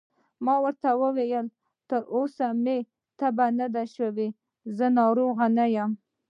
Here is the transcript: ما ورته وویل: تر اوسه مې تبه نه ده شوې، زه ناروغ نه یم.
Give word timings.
ما 0.45 0.55
ورته 0.63 0.89
وویل: 1.03 1.45
تر 1.89 2.01
اوسه 2.15 2.47
مې 2.63 2.77
تبه 3.19 3.45
نه 3.59 3.67
ده 3.75 3.83
شوې، 3.95 4.27
زه 4.77 4.85
ناروغ 4.99 5.35
نه 5.57 5.65
یم. 5.75 5.91